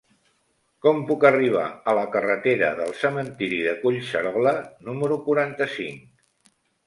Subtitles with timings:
[0.85, 4.53] Com puc arribar a la carretera del Cementiri de Collserola
[4.91, 6.51] número quaranta-cinc?